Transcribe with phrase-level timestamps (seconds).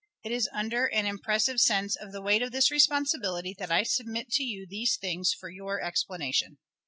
[0.23, 4.31] It is under an impressive sense of the weight of this responsibility that I submit
[4.31, 6.57] to you these things for your explanation.